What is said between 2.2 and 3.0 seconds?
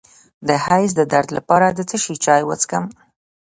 چای وڅښم؟